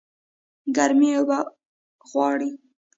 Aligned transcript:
ګرمي 0.75 1.09
اوبه 1.17 1.39
غواړي 2.09 2.49